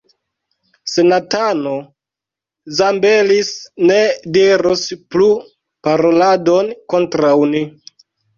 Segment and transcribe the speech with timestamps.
[0.91, 1.73] Senatano
[2.79, 3.51] Zambelis
[3.91, 3.99] ne
[4.39, 5.29] diros plu
[5.91, 7.65] paroladon kontraŭ ni.